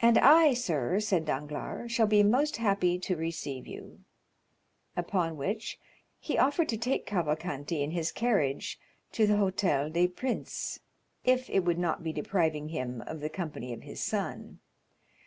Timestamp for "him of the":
12.70-13.28